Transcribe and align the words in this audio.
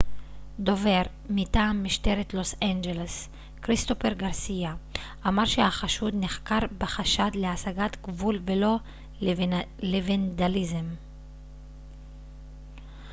דובר 0.59 1.01
מטעם 1.29 1.83
משטרת 1.83 2.33
לוס 2.33 2.55
אנג'לס 2.63 3.29
כריסטופר 3.61 4.13
גרסיה 4.13 4.75
אמר 5.27 5.45
שהחשוד 5.45 6.13
נחקר 6.15 6.59
בחשד 6.77 7.31
להסגת 7.35 7.97
גבול 8.05 8.39
ולא 8.45 8.77
לוונדליזם 9.83 10.85